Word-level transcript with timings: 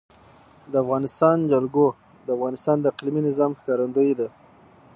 د 0.71 0.73
افغانستان 0.83 1.37
جلکو 1.51 1.85
د 2.25 2.27
افغانستان 2.37 2.77
د 2.79 2.85
اقلیمي 2.91 3.21
نظام 3.29 3.51
ښکارندوی 3.59 4.11
ده. 4.19 4.27